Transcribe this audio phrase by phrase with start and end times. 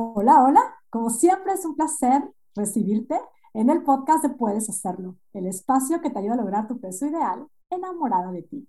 [0.00, 0.60] Hola, hola.
[0.90, 2.22] Como siempre es un placer
[2.54, 3.20] recibirte
[3.52, 7.06] en el podcast de Puedes Hacerlo, el espacio que te ayuda a lograr tu peso
[7.06, 8.68] ideal enamorada de ti.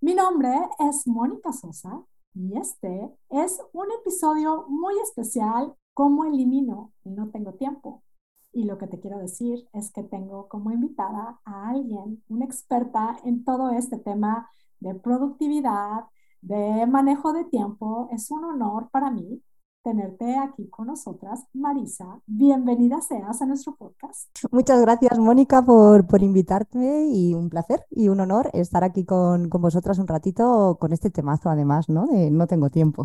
[0.00, 2.00] Mi nombre es Mónica Sosa
[2.32, 8.04] y este es un episodio muy especial, cómo elimino el no tengo tiempo.
[8.52, 13.16] Y lo que te quiero decir es que tengo como invitada a alguien, una experta
[13.24, 14.48] en todo este tema
[14.78, 16.04] de productividad,
[16.40, 18.08] de manejo de tiempo.
[18.12, 19.42] Es un honor para mí
[19.82, 21.44] tenerte aquí con nosotras.
[21.52, 24.28] Marisa, bienvenida seas a nuestro podcast.
[24.50, 29.48] Muchas gracias, Mónica, por, por invitarme y un placer y un honor estar aquí con,
[29.48, 32.06] con, vosotras un ratito con este temazo, además, ¿no?
[32.06, 33.04] De no tengo tiempo.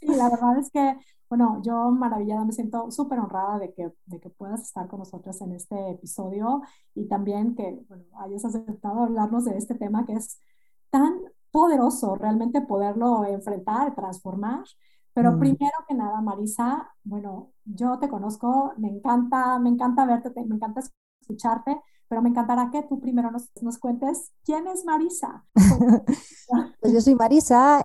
[0.00, 0.96] Sí, la verdad es que,
[1.28, 5.40] bueno, yo maravillada, me siento súper honrada de que, de que puedas estar con nosotras
[5.40, 6.62] en este episodio
[6.94, 10.38] y también que bueno, hayas aceptado hablarnos de este tema que es
[10.90, 11.20] tan
[11.50, 14.64] poderoso realmente poderlo enfrentar, transformar
[15.14, 15.38] pero mm.
[15.38, 20.82] primero que nada, Marisa, bueno, yo te conozco, me encanta, me encanta verte, me encanta
[21.20, 25.44] escucharte, pero me encantará que tú primero nos, nos cuentes quién es Marisa.
[26.80, 27.82] pues yo soy Marisa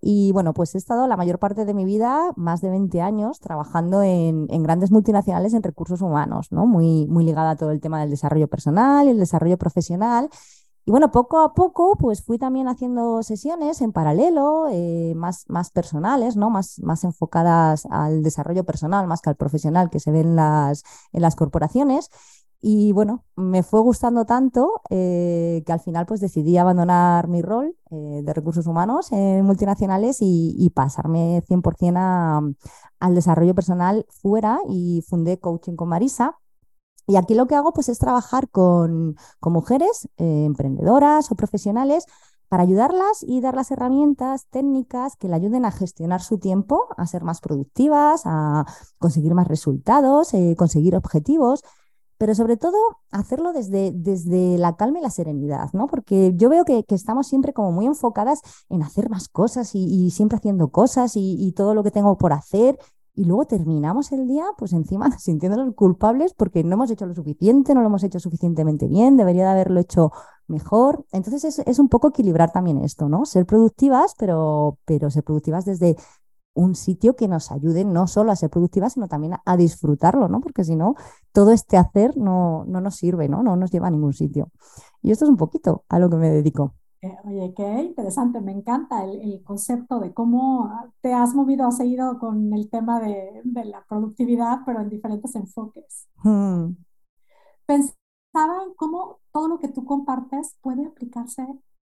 [0.00, 3.40] y bueno, pues he estado la mayor parte de mi vida, más de 20 años,
[3.40, 6.66] trabajando en, en, grandes multinacionales en recursos humanos, ¿no?
[6.66, 10.28] Muy, muy ligada a todo el tema del desarrollo personal y el desarrollo profesional.
[10.88, 15.70] Y bueno, poco a poco, pues fui también haciendo sesiones en paralelo, eh, más, más
[15.70, 16.48] personales, ¿no?
[16.48, 20.84] Más, más enfocadas al desarrollo personal, más que al profesional que se ve en las,
[21.12, 22.08] en las corporaciones.
[22.60, 27.76] Y bueno, me fue gustando tanto eh, que al final pues decidí abandonar mi rol
[27.90, 32.40] eh, de recursos humanos en multinacionales y, y pasarme 100% a,
[33.00, 36.38] al desarrollo personal fuera y fundé Coaching con Marisa,
[37.06, 42.06] y aquí lo que hago pues, es trabajar con, mujeres eh, emprendedoras o profesionales
[42.48, 47.06] para ayudarlas y dar las herramientas técnicas que le ayuden a gestionar su tiempo, a
[47.06, 48.64] ser más productivas, a
[48.98, 51.62] conseguir más resultados, eh, conseguir objetivos,
[52.18, 52.76] pero sobre todo
[53.10, 55.86] hacerlo desde, desde la calma y la serenidad, ¿no?
[55.86, 60.38] Porque yo veo que, estamos siempre como muy enfocadas en hacer más cosas y, siempre
[60.38, 62.78] haciendo cosas y, todo lo que tengo por hacer
[63.16, 67.74] y luego terminamos el día, pues encima sintiéndonos culpables porque no hemos hecho lo suficiente,
[67.74, 70.12] no lo hemos hecho suficientemente bien, debería de haberlo hecho
[70.46, 71.04] mejor.
[71.10, 73.24] Entonces es, es un poco equilibrar también esto, ¿no?
[73.24, 75.96] Ser productivas, pero, pero ser productivas desde
[76.56, 80.40] un sitio que nos ayude no solo a ser productivas, sino también a, disfrutarlo, ¿no?
[80.40, 80.94] Porque si no,
[81.32, 83.42] todo este hacer no, no nos sirve, ¿no?
[83.42, 84.50] No nos lleva a ningún sitio.
[85.02, 86.74] Y esto es un poquito a lo que me dedico.
[87.02, 90.70] Eh, oye, qué interesante, me encanta el, concepto de cómo
[91.02, 96.08] te has movido, has seguido con el tema de, la productividad, pero en diferentes enfoques.
[96.24, 96.72] Mm.
[97.66, 101.46] Pensaba en cómo todo lo que tú compartes puede aplicarse,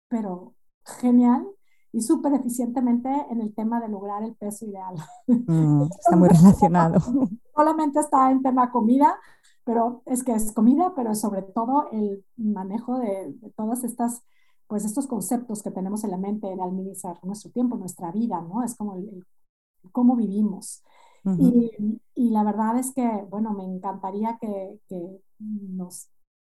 [0.09, 0.55] pero
[1.01, 1.47] genial
[1.91, 4.95] y súper eficientemente en el tema de lograr el peso ideal.
[5.27, 7.01] Mm, está muy relacionado.
[7.57, 9.19] Solamente está en tema comida,
[9.65, 14.23] pero es que es comida, pero sobre todo el manejo de todas estas
[14.69, 18.63] pues estos conceptos que tenemos en la mente en administrar nuestro tiempo, nuestra vida, ¿no?
[18.63, 19.27] Es como el,
[19.91, 20.85] cómo vivimos.
[21.25, 26.09] y, y, la verdad es que, bueno, me encantaría que, que nos,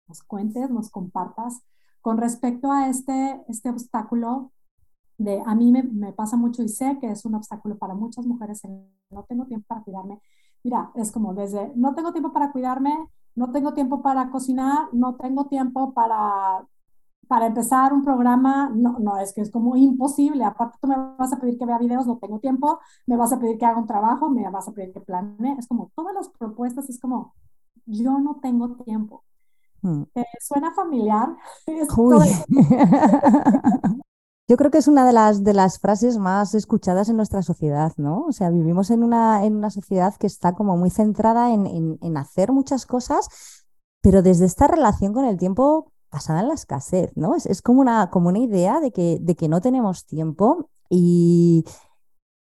[0.08, 1.60] nos, cuentes, nos compartas
[2.00, 4.52] con respecto a este, este obstáculo
[5.18, 8.26] de, a mí me, me, pasa mucho y sé que es un obstáculo para muchas
[8.26, 8.62] mujeres,
[9.10, 10.20] no tengo tiempo para cuidarme.
[10.62, 15.16] Mira, es como desde, no tengo tiempo para cuidarme, no tengo tiempo para cocinar, no
[15.16, 16.66] tengo tiempo para
[17.28, 20.44] para empezar un programa, no, no, es que es como imposible.
[20.44, 23.38] Aparte, tú me vas a pedir que vea videos, no tengo tiempo, me vas a
[23.38, 25.56] pedir que haga un trabajo, me vas a pedir que plane.
[25.58, 27.34] Es como todas las propuestas, es como,
[27.86, 29.24] yo no tengo tiempo.
[29.82, 30.04] Hmm.
[30.40, 31.36] ¿Suena familiar?
[34.46, 37.94] Yo creo que es una de las, de las frases más escuchadas en nuestra sociedad,
[37.96, 38.26] ¿no?
[38.26, 41.98] O sea, vivimos en una, en una sociedad que está como muy centrada en, en,
[42.02, 43.26] en hacer muchas cosas,
[44.02, 47.34] pero desde esta relación con el tiempo basada en la escasez, ¿no?
[47.34, 51.64] Es, como, una, como una idea de que, de que no tenemos tiempo y,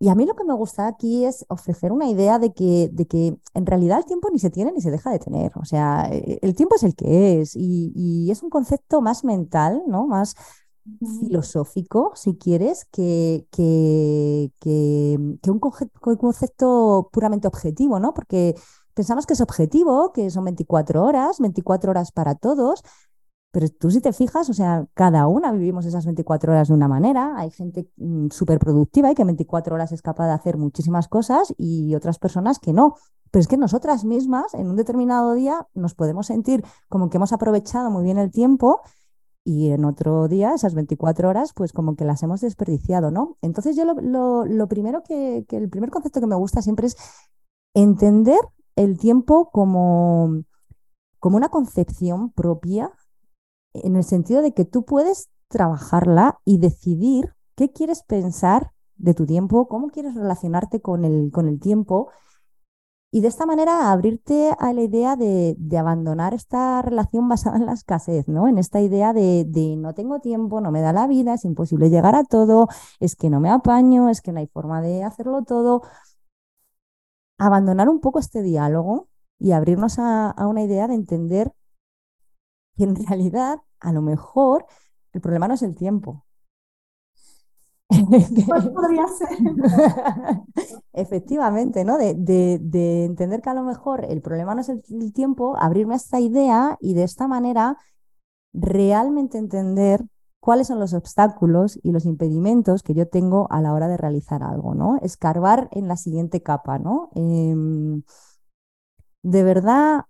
[0.01, 3.07] y a mí lo que me gusta aquí es ofrecer una idea de que, de
[3.07, 5.53] que en realidad el tiempo ni se tiene ni se deja de tener.
[5.57, 9.25] O sea, e, el tiempo es el que es y, y es un concepto más
[9.25, 10.07] mental, ¿no?
[10.07, 10.35] Más
[11.21, 18.15] filosófico, si quieres, que, que, que, que un, concepto puramente objetivo, ¿no?
[18.15, 18.55] Porque
[18.95, 22.83] pensamos que es objetivo, que son 24 horas, 24 horas para todos,
[23.51, 26.89] pero tú si te fijas, o sea, cada una vivimos esas 24 horas de una
[26.89, 27.35] manera.
[27.37, 31.09] Hay gente mm, súper productiva y que en 24 horas es capaz de hacer muchísimas
[31.09, 32.97] cosas y otras personas que no.
[33.31, 37.33] Pero es que nosotras mismas en un determinado día nos podemos sentir como que hemos
[37.33, 38.83] aprovechado muy bien el tiempo
[39.45, 43.39] y en otro día, esas 24 horas, pues como que las hemos desperdiciado, ¿no?
[43.41, 46.87] Entonces yo lo, lo, lo primero que, que, el primer concepto que me gusta siempre
[46.87, 46.99] es
[47.73, 48.41] entender
[48.77, 50.43] el tiempo como,
[51.19, 52.91] como una concepción propia,
[53.85, 59.27] en el sentido de que tú puedes trabajarla y decidir qué quieres pensar de tu
[59.27, 62.11] tiempo, cómo quieres relacionarte con el, con el tiempo
[63.11, 67.73] y de esta manera abrirte a la idea de, abandonar esta relación basada en la
[67.73, 68.49] escasez, ¿no?
[68.49, 69.47] En esta idea de,
[69.79, 72.69] no tengo tiempo, no me da la vida, es imposible llegar a todo,
[73.01, 75.83] es que no me apaño, es que no hay forma de hacerlo todo.
[77.39, 79.09] Abandonar un poco este diálogo
[79.39, 81.53] y abrirnos a una idea de entender
[82.79, 84.65] que en realidad, a lo mejor,
[85.13, 86.25] el problema no es el tiempo,
[87.89, 89.29] pues podría ser.
[90.93, 91.97] Efectivamente, ¿no?
[91.99, 96.21] De, entender que a lo mejor el problema no es el, tiempo, abrirme a esta
[96.21, 97.77] idea y de esta manera
[98.53, 100.05] realmente entender
[100.41, 104.43] cuáles son los obstáculos y los impedimentos que yo tengo a la hora de realizar
[104.43, 104.99] algo, ¿no?
[105.03, 107.11] Escarbar en la siguiente capa, ¿no?
[107.15, 108.03] Em,
[109.23, 110.05] de verdad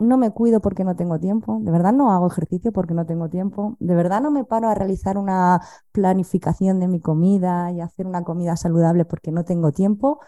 [0.00, 3.28] no me cuido porque no tengo tiempo, de verdad no hago ejercicio porque no tengo
[3.28, 5.60] tiempo, de verdad no me paro a realizar una
[5.92, 10.20] planificación de mi comida y hacer una comida saludable porque no tengo tiempo,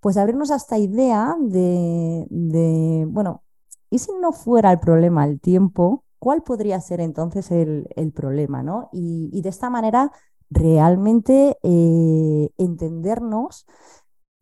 [0.00, 3.42] pues abrirnos a esta idea de, bueno,
[3.90, 6.04] ¿y si no fuera el problema el tiempo?
[6.18, 8.62] ¿Cuál podría ser entonces el, problema?
[8.62, 8.90] ¿no?
[8.92, 10.12] Y, de esta manera
[10.50, 13.66] realmente eh, entendernos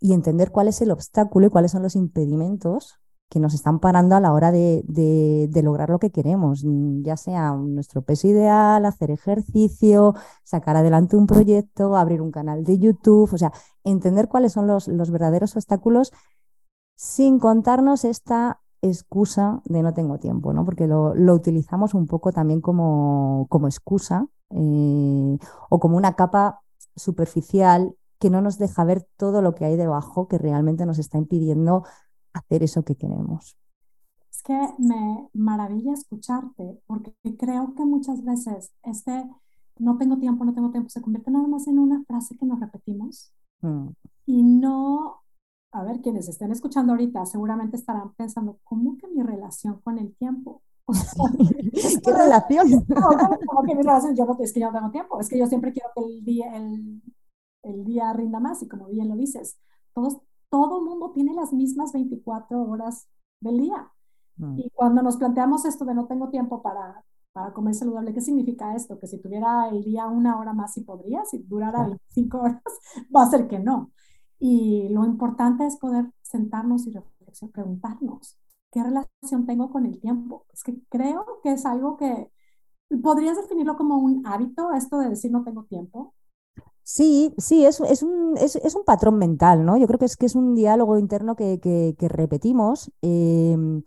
[0.01, 4.15] y entender cuál es el obstáculo y cuáles son los impedimentos que nos están parando
[4.15, 4.83] a la hora de,
[5.63, 10.15] lograr lo que queremos, mm, ya sea nuestro peso ideal, hacer ejercicio,
[10.45, 13.53] sacar adelante un proyecto, abrir un canal de YouTube, o sea,
[13.85, 16.13] entender cuáles son los, verdaderos obstáculos
[16.97, 20.65] sin contarnos esta excusa de no tengo tiempo, ¿no?
[20.65, 25.39] Porque lo, utilizamos un poco también como, como excusa eh,
[25.71, 26.61] o como una capa
[26.95, 31.19] superficial que no nos deja ver todo lo que hay debajo que realmente nos está
[31.19, 31.85] impidiendo
[32.39, 33.57] hacer eso que queremos.
[34.31, 39.29] Es que me maravilla escucharte, porque creo que muchas veces este
[39.79, 42.61] no tengo tiempo, no tengo tiempo, se convierte nada más en una frase que nos
[42.61, 43.89] repetimos mm.
[44.27, 45.23] y no,
[45.73, 50.15] a ver, quienes estén escuchando ahorita seguramente estarán pensando, ¿cómo que mi relación con el
[50.17, 50.63] tiempo?
[52.05, 52.85] ¿Qué relación?
[53.47, 54.17] ¿Cómo que mi relación?
[54.17, 56.25] Yo no, es que yo no tengo tiempo, es que yo siempre quiero que el
[56.25, 57.03] día, el,
[57.63, 59.59] el día rinda más y como bien lo dices,
[59.95, 60.19] todos
[60.51, 63.09] todo mundo tiene las mismas 24 horas
[63.41, 63.91] del día.
[64.37, 64.59] Mm.
[64.59, 68.75] Y cuando nos planteamos esto de no tengo tiempo para, para comer saludable, ¿qué significa
[68.75, 68.99] esto?
[68.99, 72.63] Que si tuviera el día una hora más, si podría, si durara 25 horas,
[73.15, 73.93] va a ser que no.
[74.39, 76.93] Y lo importante es poder sentarnos y
[77.53, 78.39] preguntarnos,
[78.71, 80.47] ¿qué relación tengo con el tiempo?
[80.53, 82.31] Es que creo que es algo que
[83.03, 86.15] podrías definirlo como un hábito, esto de decir no tengo tiempo.
[86.89, 89.77] Sí, sí, es, es, un, es, un, patrón mental, ¿no?
[89.77, 92.93] Yo creo que es, que es un diálogo interno que, que, repetimos.
[93.03, 93.83] Em,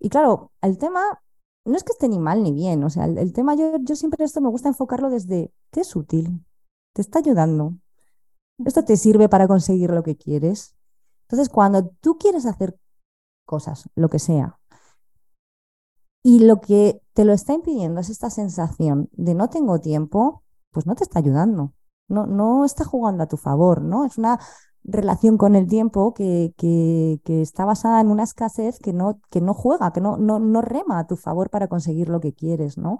[0.00, 1.02] y claro, el tema
[1.66, 4.24] no es que esté ni mal ni bien, o sea, el, tema yo, yo siempre
[4.24, 6.46] esto me gusta enfocarlo desde, ¿qué es útil?
[6.94, 7.74] ¿Te está ayudando?
[8.64, 10.74] ¿Esto te sirve para conseguir lo que quieres?
[11.28, 12.78] Entonces, cuando tú quieres hacer
[13.46, 14.58] cosas, lo que sea,
[16.22, 20.86] y lo que te lo está impidiendo es esta sensación de no tengo tiempo, pues
[20.86, 21.74] no te está ayudando
[22.08, 24.04] no, no está jugando a tu favor, ¿no?
[24.04, 24.38] Es una
[24.84, 29.54] relación con el tiempo que, que, está basada en una escasez que no, que no
[29.54, 32.98] juega, que no, no, no rema a tu favor para conseguir lo que quieres, ¿no?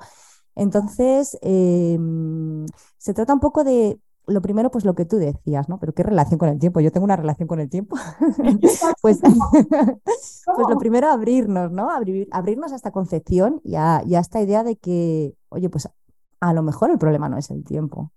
[0.54, 2.66] Entonces, em,
[2.98, 5.78] se trata un poco de, lo primero, pues lo que tú decías, ¿no?
[5.78, 6.80] Pero ¿qué relación con el tiempo?
[6.80, 7.96] Yo tengo una relación con el tiempo.
[9.02, 9.20] pues,
[10.00, 11.90] pues lo primero, abrirnos, ¿no?
[11.90, 15.88] abrirnos a esta concepción y a, y a esta idea de que, oye, pues
[16.40, 18.12] a lo mejor el problema no es el tiempo,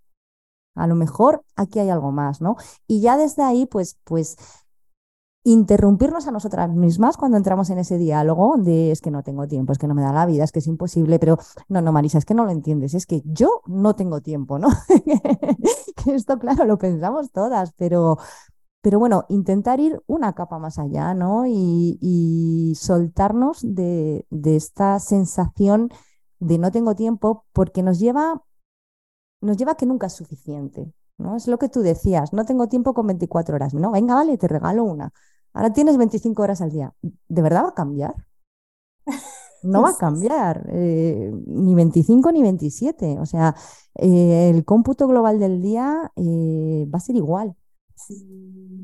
[0.77, 2.55] a lo mejor aquí hay algo más, ¿no?
[2.87, 4.37] Y ya desde ahí, pues, pues
[5.47, 9.71] interrumpirnos a nosotras mismas cuando entramos en ese diálogo de es que no tengo tiempo,
[9.71, 11.37] es que no me da la vida, es que es imposible, pero
[11.69, 14.67] no, no, Marisa, es que no lo entiendes, es que yo no tengo tiempo, ¿no?
[16.03, 18.17] que esto, claro, lo pensamos todas, pero,
[18.81, 21.45] pero bueno, intentar ir una capa más allá, ¿no?
[21.47, 25.89] Y, soltarnos de, de esta sensación
[26.39, 28.43] de no tengo tiempo porque nos lleva
[29.41, 30.93] nos lleva a que nunca es suficiente.
[31.17, 31.35] ¿no?
[31.35, 33.73] Es lo que tú decías, no tengo tiempo con 24 horas.
[33.73, 35.11] No, venga, vale, te regalo una.
[35.53, 36.93] Ahora tienes 25 horas al día.
[37.01, 38.15] ¿De verdad va a cambiar?
[39.63, 43.19] No va a cambiar, eh, ni 25 ni 27.
[43.19, 43.55] O sea,
[43.95, 47.55] eh, el cómputo global del día eh, va a ser igual.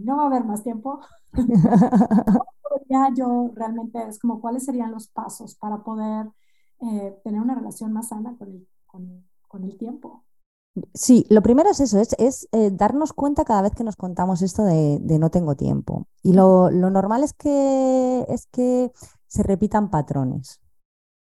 [0.03, 1.00] no va a haber más tiempo.
[2.89, 6.31] ya yo realmente es como cuáles serían los pasos para poder
[7.24, 8.67] tener una relación más sana con el.
[10.95, 14.63] Sí, lo primero es eso, es, eh, darnos cuenta cada vez que nos contamos esto
[14.63, 16.07] de, no tengo tiempo.
[16.21, 18.91] Y lo, normal es que, es que
[19.27, 20.62] se repitan patrones.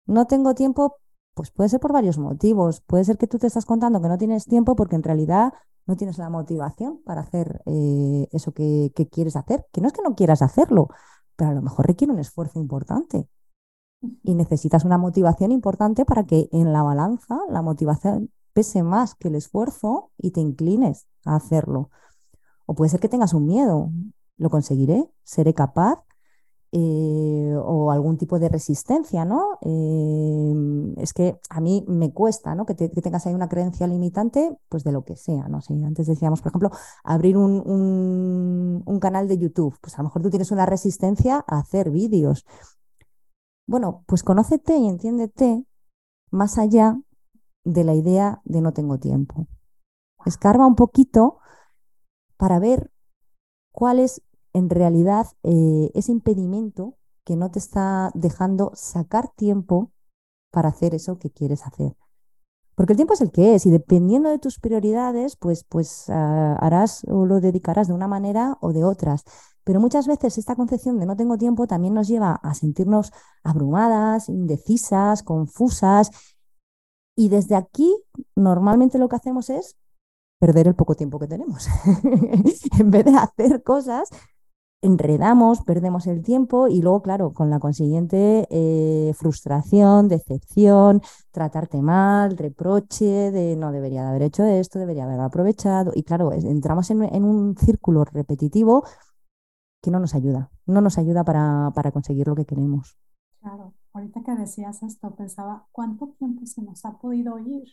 [0.07, 0.99] No tengo tiempo,
[1.35, 2.81] pues puede ser por varios motivos.
[2.81, 5.53] Puede ser que tú te estás contando que no tienes tiempo porque en realidad
[5.87, 9.67] no tienes la motivación para hacer eh, eso que, que quieres hacer.
[9.73, 10.89] Que no es que no quieras hacerlo,
[11.37, 13.29] pero a lo mejor requiere un esfuerzo importante.
[14.25, 19.29] Y necesitas una motivación importante para que en la balanza la motivación pese más que
[19.29, 21.91] el esfuerzo y te inclines a hacerlo.
[22.67, 23.91] O puede ser que tengas un miedo,
[24.37, 26.05] lo conseguiré, seré capaz,
[26.73, 29.59] eh, o algún tipo de resistencia, ¿no?
[29.63, 30.55] Eh,
[30.99, 32.65] es que a mí me cuesta, ¿no?
[32.65, 35.61] Que, tengas ahí una creencia limitante, pues de lo que sea, ¿no?
[35.63, 36.71] Si antes decíamos, por ejemplo,
[37.03, 41.45] abrir un, un, un canal de YouTube, pues a lo mejor tú tienes una resistencia
[41.49, 42.45] a hacer vídeos.
[43.67, 45.65] Bueno, pues conócete y entiéndete
[46.31, 46.97] más allá
[47.65, 49.47] de la idea de no tengo tiempo.
[50.25, 51.39] Escarba un poquito
[52.37, 52.91] para ver
[53.73, 59.93] cuál es en realidad eh, ese impedimento que no te está dejando sacar tiempo
[60.51, 61.97] para hacer eso que quieres hacer.
[62.75, 66.57] Porque el tiempo es el que es y dependiendo de tus prioridades, pues, pues ah,
[66.61, 69.25] harás o lo dedicarás de una manera o de otras.
[69.65, 73.13] Pero muchas veces esta concepción de no tengo tiempo también nos lleva a sentirnos
[73.45, 76.11] abrumadas, indecisas, confusas
[77.21, 77.95] y desde aquí,
[78.35, 79.77] normalmente lo que hacemos es
[80.41, 81.69] perder el poco tiempo que tenemos.
[82.81, 84.09] en vez de hacer cosas,
[84.81, 92.39] enredamos, perdemos el tiempo y luego, claro, con la consiguiente eh, frustración, decepción, tratarte mal,
[92.39, 95.93] reproche de no debería de haber hecho esto, debería haber aprovechado.
[95.95, 98.83] Y claro, entramos en, un círculo repetitivo
[99.83, 102.97] que no nos ayuda, no nos ayuda para, para conseguir lo que queremos.
[103.43, 103.75] Claro.
[103.93, 107.69] Ahorita que decías esto, pensaba, ¿cuánto tiempo se nos ha podido ir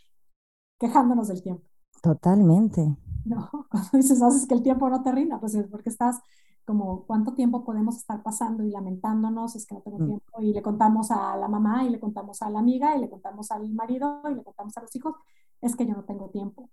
[0.80, 1.68] quejándonos del tiempo?
[2.02, 2.96] Totalmente.
[3.28, 6.22] No, cuando dices, haces que el tiempo no te rinda, pues es porque estás
[6.64, 9.56] como, ¿cuánto tiempo podemos estar pasando y lamentándonos?
[9.58, 10.06] Es que no tengo mm.
[10.06, 10.42] tiempo.
[10.42, 13.52] Y le contamos a la mamá, y le contamos a la amiga, y le contamos
[13.52, 15.16] al marido, y le contamos a los hijos,
[15.60, 16.70] es que yo no tengo tiempo.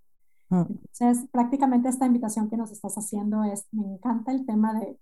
[0.50, 0.62] Mm.
[0.68, 4.98] Entonces, prácticamente esta invitación que nos estás haciendo es, me encanta el tema de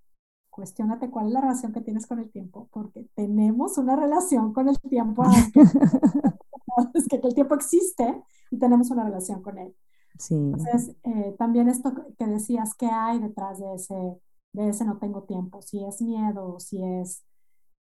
[0.52, 4.68] cuestionate cuál es la relación que tienes con el tiempo, porque tenemos una relación con
[4.68, 5.24] el tiempo,
[6.94, 9.74] es que el tiempo existe y tenemos una relación con él.
[10.18, 10.34] Sí.
[10.34, 14.20] Entonces, eh, también esto que decías, ¿qué hay detrás de ese,
[14.52, 15.62] de ese no tengo tiempo?
[15.62, 17.24] Si es miedo, si es...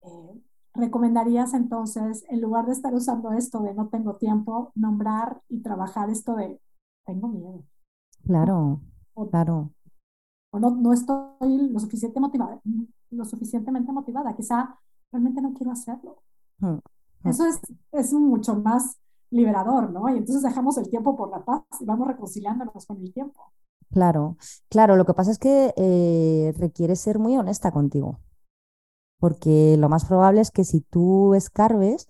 [0.03, 0.43] Eh,
[0.75, 6.11] ¿Recomendarías entonces, en lugar de estar usando esto de no tengo tiempo, nombrar y trabajar
[6.11, 6.61] esto de
[7.07, 7.65] tengo miedo?
[8.27, 8.83] Claro,
[9.31, 9.71] claro
[10.57, 12.61] o no, no estoy lo, suficiente motivada,
[13.11, 14.79] lo suficientemente motivada, quizá
[15.13, 16.23] realmente no quiero hacerlo.
[16.59, 16.67] Mm,
[17.23, 17.29] mm.
[17.29, 17.61] Eso es,
[17.93, 18.99] es mucho más
[19.31, 20.09] liberador, ¿no?
[20.09, 23.53] Y entonces dejamos el tiempo por la paz y vamos reconciliándonos con el tiempo.
[23.91, 24.37] Claro,
[24.69, 28.19] claro, lo que pasa es que eh, requiere ser muy honesta contigo,
[29.21, 32.09] porque lo más probable es que si tú escarbes,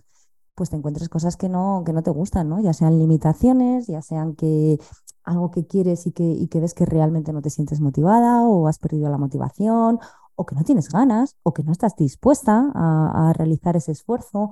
[0.57, 2.61] pues te encuentres cosas que no, que no te gustan, ¿no?
[2.61, 4.79] Ya sean limitaciones, ya sean que
[5.23, 8.67] algo que quieres y que, y que ves que realmente no te sientes motivada o
[8.67, 10.01] has perdido la motivación
[10.35, 14.51] o que no tienes ganas o que no estás dispuesta a, realizar ese esfuerzo.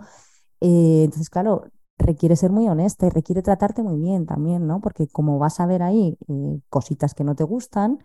[0.61, 1.65] Eh, entonces, claro,
[1.97, 4.81] requiere ser muy honesta y requiere tratarte muy bien también, ¿no?
[4.81, 7.99] Porque como vas a ver ahí eh, cositas que no te gustan,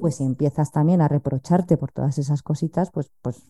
[0.00, 3.42] pues si empiezas también a reprocharte por todas esas cositas, pues, pues,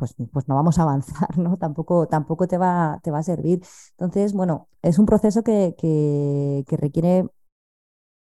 [0.00, 1.58] pues, pues no vamos a avanzar, ¿no?
[1.58, 3.60] Tampoco, tampoco te, va, te va a servir.
[3.92, 7.26] Entonces, bueno, es un proceso que, que, requiere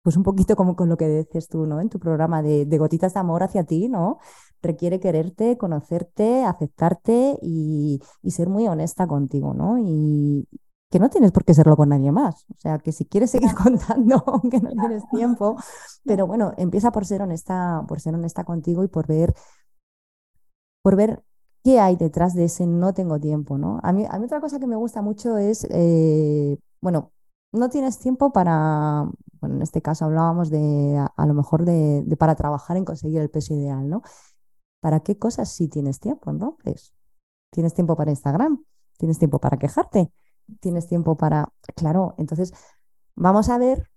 [0.02, 1.80] pues un poquito como con lo que dices tú, ¿no?
[1.80, 4.20] En tu programa de, gotitas de amor hacia ti, ¿no?
[4.62, 9.78] Requiere quererte, conocerte, aceptarte y, ser muy honesta contigo, ¿no?
[9.80, 10.48] Y
[10.90, 12.46] que no tienes por qué serlo con nadie más.
[12.50, 15.58] O sea, que si quieres seguir contando, aunque no tienes tiempo,
[16.04, 19.34] pero bueno, empieza por ser honesta, por ser honesta contigo y por ver,
[20.82, 21.24] por ver
[21.64, 23.80] qué hay detrás de ese no tengo tiempo, ¿no?
[23.84, 27.12] A mí, otra cosa que me gusta mucho es, eh, bueno,
[27.52, 29.06] no tienes tiempo para,
[29.40, 33.30] bueno, en este caso hablábamos de, a, lo mejor de, para trabajar en conseguir el
[33.30, 34.02] peso ideal, ¿no?
[34.82, 36.94] ¿Para qué cosas sí tienes tiempo entonces?
[37.52, 38.64] ¿Tienes tiempo para Instagram?
[38.98, 40.12] ¿Tienes tiempo para quejarte?
[40.60, 41.52] ¿Tienes tiempo para...?
[41.76, 42.54] Claro, entonces
[43.16, 43.90] vamos a ver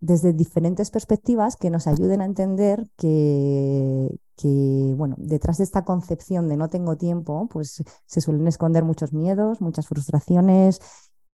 [0.00, 6.48] desde diferentes perspectivas que nos ayuden a entender que, que, bueno, detrás de esta concepción
[6.48, 10.80] de no tengo tiempo, pues se suelen esconder muchos miedos, muchas frustraciones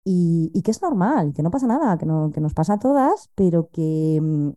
[0.04, 3.30] y, que es normal, que no pasa nada, que, no, que nos pasa a todas,
[3.34, 4.50] pero que mm,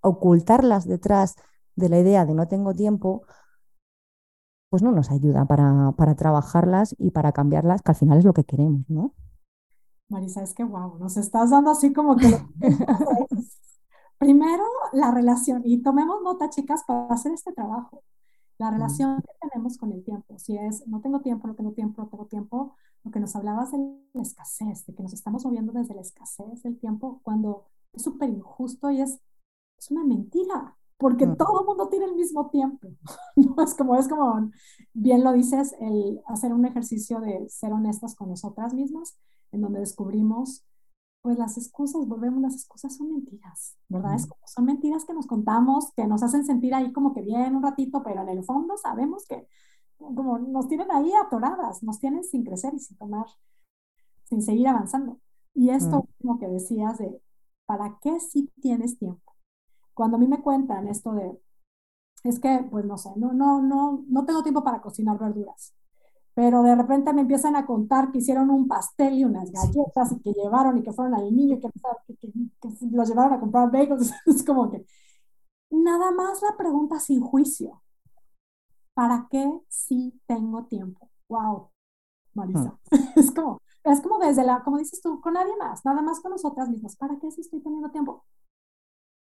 [0.00, 1.36] ocultarlas detrás
[1.76, 3.22] de la idea de no tengo tiempo,
[4.70, 8.32] pues no nos ayuda para, para trabajarlas y para cambiarlas, que al final es lo
[8.32, 9.14] que queremos, ¿no?
[10.08, 12.26] Marisa, es que wow, nos estás dando así como que
[14.24, 18.02] primero la relación, y tomemos nota, chicas, para hacer este trabajo.
[18.56, 22.02] La relación que tenemos con el tiempo, si es no tengo tiempo, no tengo tiempo,
[22.02, 23.78] no tengo tiempo, lo que nos hablabas de
[24.14, 28.30] la escasez, de que nos estamos moviendo desde la escasez del tiempo, cuando es súper
[28.30, 29.20] injusto y es,
[29.78, 32.88] es una mentira, porque todo el mundo tiene el mismo tiempo.
[33.36, 33.62] ¿no?
[33.62, 34.50] Es como, es como,
[34.94, 39.18] bien lo dices, el hacer un ejercicio de ser honestas con nosotras mismas,
[39.52, 40.64] en donde descubrimos
[41.24, 44.14] pues las excusas, volvemos, las excusas son mentiras, ¿verdad?
[44.14, 47.56] Es como, son mentiras que nos contamos, que nos hacen sentir ahí como que bien
[47.56, 49.48] un ratito, pero en el fondo sabemos que
[49.96, 53.24] como nos tienen ahí atoradas, nos tienen sin crecer y sin tomar,
[54.24, 55.18] sin seguir avanzando.
[55.54, 57.18] Y esto como que decías de,
[57.64, 59.32] ¿para qué si tienes tiempo?
[59.94, 61.40] Cuando a mí me cuentan esto de,
[62.24, 65.72] es que, pues no sé, no, no, no, no tengo tiempo para cocinar verduras
[66.34, 70.20] pero de repente me empiezan a contar que hicieron un pastel y unas galletas y
[70.20, 71.70] que llevaron y que fueron al niño y que,
[72.18, 72.32] que,
[72.90, 74.12] los llevaron a comprar bagels.
[74.26, 74.84] Es como que
[75.70, 77.82] nada más la pregunta sin juicio.
[78.94, 81.08] ¿Para qué si tengo tiempo?
[81.28, 81.70] ¡Wow!
[82.34, 82.78] Marisa.
[82.90, 82.98] Hmm.
[83.16, 86.32] Es como, es como desde la, como dices tú, con nadie más, nada más con
[86.32, 86.96] nosotras mismas.
[86.96, 88.24] ¿Para qué si estoy teniendo tiempo?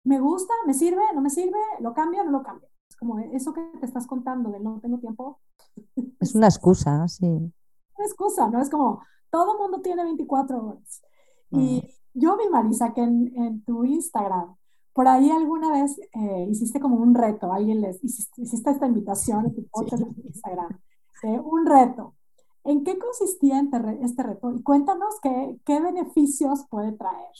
[0.04, 0.54] ¿Me gusta?
[0.66, 1.02] ¿Me sirve?
[1.14, 1.58] ¿No me sirve?
[1.80, 2.70] ¿Lo cambio no lo cambio?
[3.02, 5.40] Como eso que te estás contando de no tengo tiempo,
[6.20, 7.26] es una excusa, sí.
[7.26, 8.62] Una excusa, ¿no?
[8.62, 11.02] Es como, todo mundo tiene 24 horas.
[11.50, 12.20] Y mm.
[12.20, 14.56] yo vi, Marisa, que en, tu Instagram,
[14.94, 19.56] por ahí alguna vez eh, hiciste como un reto, alguien les hiciste, esta invitación en
[19.56, 20.80] tu podcast de Instagram,
[21.44, 22.14] un reto.
[22.64, 23.64] ¿En qué consistía
[24.02, 24.54] este reto?
[24.54, 27.34] Y cuéntanos qué, qué beneficios puede traer.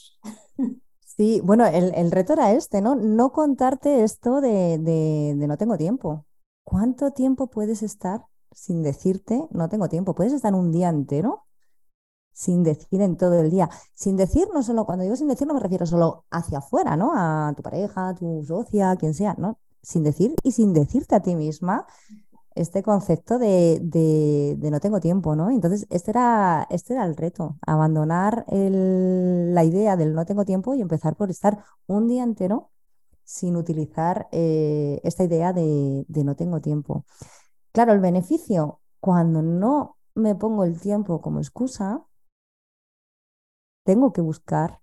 [1.16, 2.94] Sí, bueno, el, el, reto era este, ¿no?
[2.96, 6.24] No contarte esto de, de, de no tengo tiempo.
[6.64, 10.14] ¿Cuánto tiempo puedes estar sin decirte, no tengo tiempo.
[10.14, 11.44] Puedes estar un día entero
[12.32, 13.68] sin decir en todo el día.
[13.94, 17.12] Sin decir, no solo, cuando digo sin decir, no me refiero solo hacia afuera, ¿no?
[17.14, 19.58] A tu pareja, a tu socia, quien sea, ¿no?
[19.82, 21.86] Sin decir y sin decirte a ti misma
[22.54, 25.50] este concepto de, de, no tengo tiempo, ¿no?
[25.50, 30.80] Entonces, este era, este era el reto, abandonar la idea del no tengo tiempo y
[30.80, 32.70] empezar por estar un día entero
[33.24, 37.04] sin utilizar eh, esta idea de, de no tengo tiempo.
[37.72, 42.04] Claro, el beneficio, cuando no me pongo el tiempo como excusa,
[43.84, 44.80] tengo que buscar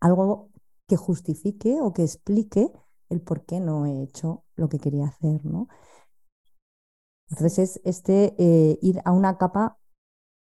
[0.00, 0.50] algo
[0.86, 2.72] que justifique o que explique
[3.10, 5.68] el por qué no he hecho lo que quería hacer, ¿no?
[7.28, 9.78] Entonces es este eh, ir a una capa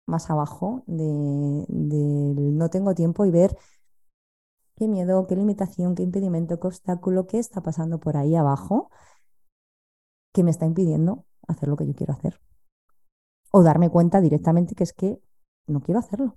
[0.07, 1.97] más abajo del de,
[2.53, 3.57] no tengo tiempo y ver
[4.77, 8.91] qué miedo, qué limitación, qué impedimento, qué obstáculo, qué está pasando por ahí abajo
[10.33, 12.41] que me está impidiendo hacer lo que yo quiero hacer.
[13.51, 15.21] O darme cuenta directamente que es que
[15.67, 16.37] no quiero hacerlo.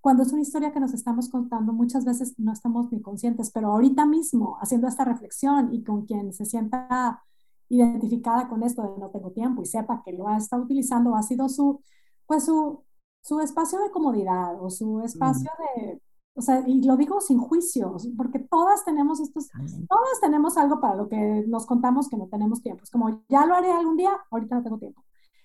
[0.00, 3.72] Cuando es una historia que nos estamos contando, muchas veces no estamos ni conscientes, pero
[3.72, 7.22] ahorita mismo, haciendo esta reflexión y con quien se sienta
[7.68, 11.22] identificada con esto de no tengo tiempo y sepa que lo ha estado utilizando, ha
[11.22, 11.82] sido su,
[12.26, 12.84] pues su,
[13.22, 16.00] su espacio de comodidad o su espacio de,
[16.38, 19.48] o sea, y lo digo sin juicios, porque todas tenemos estos,
[19.88, 22.84] todas tenemos algo para lo que nos contamos que no tenemos tiempo.
[22.84, 25.02] Es como, ya lo haré algún día, ahorita no tengo tiempo.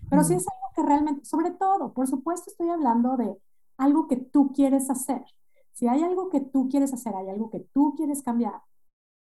[0.08, 3.36] Pero si es algo que realmente, sobre todo, por supuesto, estoy hablando de
[3.78, 5.24] algo que tú quieres hacer.
[5.74, 8.62] Si hay algo que tú quieres hacer, hay algo que tú quieres cambiar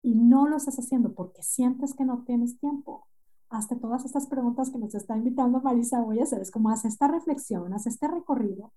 [0.02, 3.08] y no lo estás haciendo porque sientes que no tienes tiempo,
[3.50, 6.42] hazte todas estas preguntas que nos está invitando Marisa voy a hacer.
[6.42, 8.72] Es como, haz esta reflexión, haz este recorrido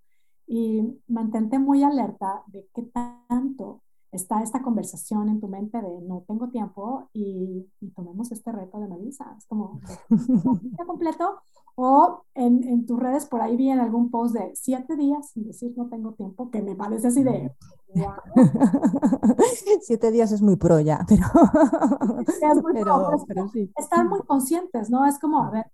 [0.46, 2.82] y mantente muy alerta de qué
[3.28, 8.78] tanto está esta conversación en tu mente de no tengo tiempo y, tomemos este reto
[8.78, 9.34] de Melissa.
[9.36, 9.80] Es como
[10.62, 11.40] día completo
[11.74, 15.46] o en, en, tus redes por ahí vi en algún post de siete días sin
[15.46, 17.50] decir no tengo tiempo, que me parece así de
[17.94, 18.12] wow.
[19.80, 21.26] siete días es muy pro ya, pero,
[22.26, 23.72] es muy pero, sí.
[23.76, 25.06] estar muy conscientes, ¿no?
[25.06, 25.66] Es como, a ver,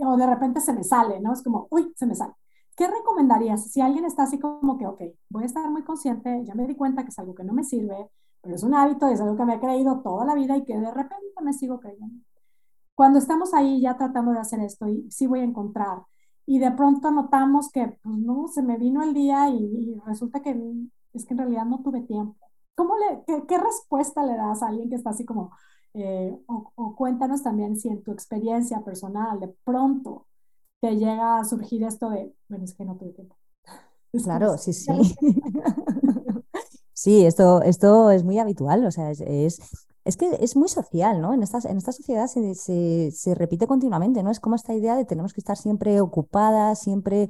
[0.00, 1.32] o de repente se me sale, ¿no?
[1.32, 2.34] Es como, uy, se me sale.
[2.80, 6.54] ¿Qué recomendarías si alguien está así como que, ok, voy a estar muy consciente, ya
[6.54, 8.08] me di cuenta que es algo que no me sirve,
[8.40, 10.78] pero es un hábito, es algo que me he creído toda la vida y que
[10.78, 12.24] de repente me sigo creyendo?
[12.94, 16.04] Cuando estamos ahí ya tratando de hacer esto y sí voy a encontrar
[16.46, 20.58] y de pronto notamos que, pues no, se me vino el día y, resulta que
[21.12, 22.38] es que en realidad no tuve tiempo.
[22.74, 25.50] ¿Cómo le, qué, respuesta le das a alguien que está así como,
[25.92, 30.28] eh, o, o, cuéntanos también si en tu experiencia personal de pronto
[30.80, 33.36] te llega a surgir esto de, bueno, es que no tuve tiempo.
[34.24, 34.92] claro, sí, sí.
[36.92, 39.20] sí, esto, esto es muy habitual, o sea, es,
[40.04, 41.34] es, que es muy social, ¿no?
[41.34, 44.30] En, estas, en esta sociedad se, se, se, repite continuamente, ¿no?
[44.30, 47.28] Es como esta idea de tenemos que estar siempre ocupadas, siempre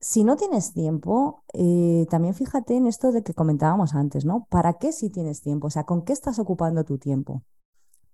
[0.00, 4.46] si no tienes tiempo, eh, también fíjate en esto de que comentábamos antes, ¿no?
[4.48, 5.66] ¿Para qué si tienes tiempo?
[5.66, 7.42] O sea, ¿con qué estás ocupando tu tiempo?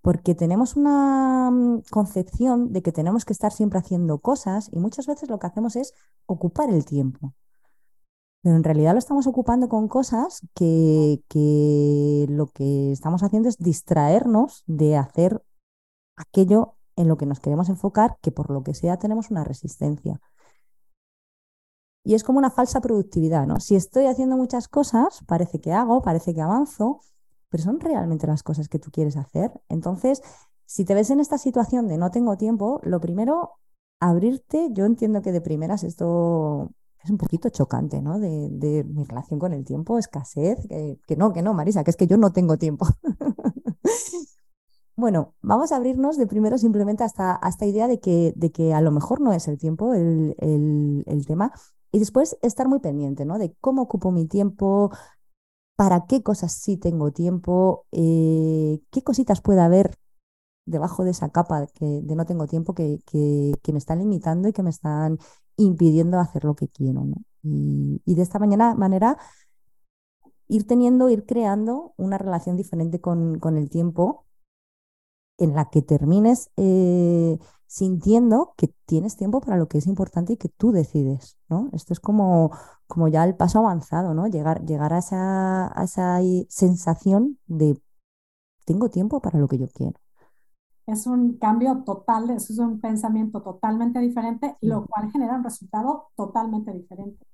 [0.06, 5.08] Porque tenemos una mm, concepción de que tenemos que estar siempre haciendo cosas y muchas
[5.08, 5.94] veces lo que hacemos es
[6.26, 7.34] ocupar el tiempo.
[8.40, 13.58] Pero en realidad lo estamos ocupando con cosas que, que lo que estamos haciendo es
[13.58, 15.42] distraernos de hacer
[16.14, 20.20] aquello en lo que nos queremos enfocar, que por lo que sea tenemos una resistencia.
[22.04, 23.58] Y es como una falsa productividad, ¿no?
[23.58, 27.00] Si estoy haciendo muchas cosas, parece que hago, parece que avanzo,
[27.50, 29.52] pero son realmente las cosas que tú quieres hacer.
[29.68, 30.22] Entonces,
[30.66, 33.52] si te ves en esta situación de no tengo tiempo, lo primero,
[34.00, 38.18] abrirte, yo entiendo que de primeras esto es un poquito chocante, ¿no?
[38.18, 41.96] De, mi relación con el tiempo, escasez, que, que, no, que no, Marisa, que es
[41.96, 42.86] que yo no tengo tiempo.
[44.96, 48.80] bueno, vamos a abrirnos de primero simplemente hasta, esta idea de que, de que a
[48.80, 51.52] lo mejor no es el tiempo el, el, el tema,
[51.92, 53.38] y después estar muy pendiente, ¿no?
[53.38, 54.90] De cómo ocupo mi tiempo,
[55.76, 59.96] para qué cosas sí tengo tiempo, eh, qué cositas puede haber
[60.66, 62.98] debajo de esa capa de no tengo tiempo que,
[63.72, 65.18] me están limitando y que me están
[65.56, 67.04] impidiendo hacer lo que quiero.
[67.42, 69.18] Y, de esta mañana, manera
[70.48, 74.26] ir teniendo, ir creando una relación diferente con, con el tiempo
[75.38, 77.38] en la que termines eh,
[77.76, 81.68] sintiendo que tienes tiempo para lo que es importante y que tú decides, ¿no?
[81.74, 82.50] Esto es como,
[82.86, 84.28] como ya el paso avanzado, ¿no?
[84.28, 87.78] Llegar, llegar a, esa, a esa sensación de
[88.64, 90.00] tengo tiempo para lo que yo quiero.
[90.86, 96.72] Es un cambio total, es un pensamiento totalmente diferente, lo cual genera un resultado totalmente
[96.72, 97.26] diferente.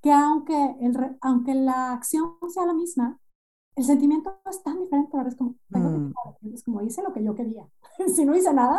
[0.00, 3.20] Que aunque, el, aunque la acción sea la misma,
[3.76, 6.12] el sentimiento es tan diferente, ahora es como, mm.
[6.54, 7.68] es como hice lo que yo quería.
[8.14, 8.78] si no hice nada,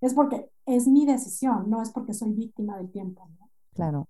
[0.00, 3.28] es porque es mi decisión, no es porque soy víctima del tiempo.
[3.74, 4.08] Claro.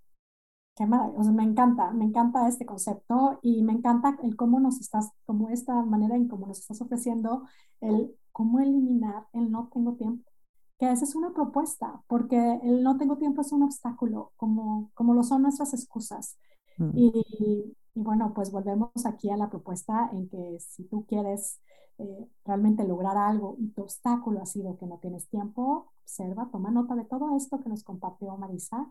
[0.74, 5.10] Qué maravilloso, me encanta, me encanta este concepto y me encanta el cómo nos estás,
[5.26, 7.44] como esta manera en cómo nos estás ofreciendo,
[7.80, 10.30] el cómo eliminar el no tengo tiempo.
[10.78, 15.14] Que esa es una propuesta, porque el no tengo tiempo es un obstáculo, como, como
[15.14, 16.38] lo son nuestras excusas.
[16.76, 16.90] Mm.
[16.96, 21.58] Y, y bueno, pues volvemos aquí a la propuesta en que si tú quieres
[21.98, 26.70] eh, realmente lograr algo y tu obstáculo ha sido que no tienes tiempo, observa, toma
[26.70, 28.90] nota de todo esto que nos compartió Marisa.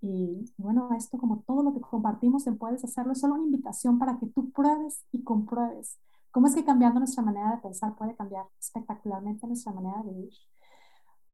[0.00, 3.98] Y bueno, esto como todo lo que compartimos en Puedes Hacerlo es solo una invitación
[3.98, 5.98] para que tú pruebes y compruebes
[6.32, 10.32] cómo es que cambiando nuestra manera de pensar puede cambiar espectacularmente nuestra manera de vivir.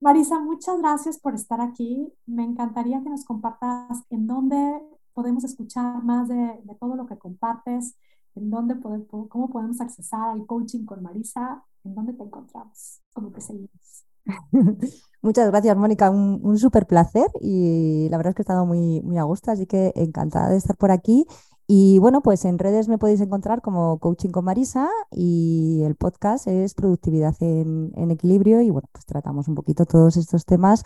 [0.01, 2.12] Marisa, muchas gracias por estar aquí.
[2.27, 4.83] Me encantaría que nos compartas en dónde
[5.14, 7.97] podemos escuchar más de, de todo lo que compartes
[8.35, 13.31] en dónde podemos, cómo podemos accesar al coaching con Marisa, en dónde te encontramos, cómo
[13.31, 14.05] te seguimos.
[15.23, 16.11] Muchas gracias, Mónica.
[16.11, 19.51] Un, un súper placer y la verdad es que he estado muy, muy a gusto,
[19.51, 21.27] así que encantada de estar por aquí.
[21.71, 26.47] Y bueno, pues en redes me podéis encontrar como Coaching con Marisa y el podcast
[26.47, 30.83] es Productividad en, en Equilibrio y bueno, pues tratamos un poquito todos estos temas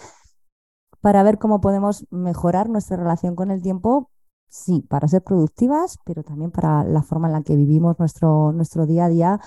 [1.00, 4.11] para ver cómo podemos mejorar nuestra relación con el tiempo
[4.52, 8.86] sí, para ser productivas, pero también para la forma en la que vivimos nuestro, nuestro
[8.86, 9.40] día a día,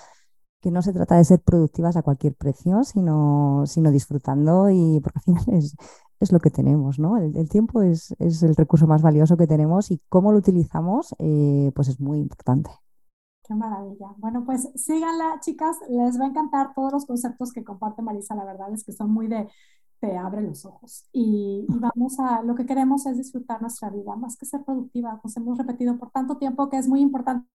[0.62, 5.20] que no se trata de ser productivas a cualquier precio, sino, sino disfrutando y porque
[5.20, 5.76] al final es,
[6.20, 7.18] es lo que tenemos, ¿no?
[7.18, 11.72] El, tiempo es, es, el recurso más valioso que tenemos y cómo lo utilizamos, eh,
[11.76, 12.72] pues es muy importante.
[13.48, 14.08] Qué maravilla.
[14.18, 15.78] Bueno, pues síganla, chicas.
[15.88, 18.34] Les va a encantar todos los conceptos que comparte Marisa.
[18.34, 19.48] La verdad es que son muy de
[20.00, 21.08] te abre los ojos.
[21.12, 25.20] Y, vamos a, lo que queremos es disfrutar nuestra vida, más que ser productiva.
[25.24, 27.48] Nos hemos repetido por tanto tiempo que es muy importante.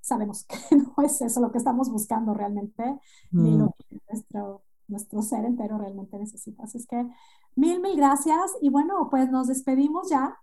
[0.00, 2.98] Sabemos que no es eso lo que estamos buscando realmente,
[3.30, 3.72] ni lo mm.
[3.78, 6.64] que nuestro, nuestro ser entero realmente necesita.
[6.64, 7.08] Así es que
[7.54, 8.52] mil, mil gracias.
[8.60, 10.36] Y bueno, pues nos despedimos ya.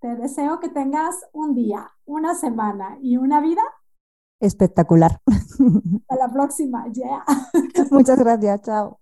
[0.00, 3.62] Te deseo que tengas un día, una semana y una vida
[4.40, 5.20] espectacular.
[5.26, 7.24] Hasta la próxima, ya.
[7.90, 9.00] Muchas gracias, chao.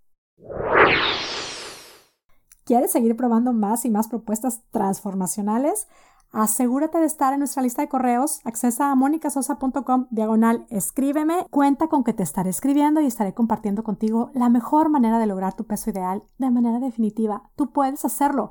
[2.65, 5.87] ¿Quieres seguir probando más y más propuestas transformacionales?
[6.35, 8.41] Asegúrate de estar en nuestra lista de correos.
[8.43, 11.47] Accesa a monicasosa.com diagonal escríbeme.
[11.51, 15.55] Cuenta con que te estaré escribiendo y estaré compartiendo contigo la mejor manera de lograr
[15.55, 17.51] tu peso ideal de manera definitiva.
[17.55, 18.51] Tú puedes hacerlo.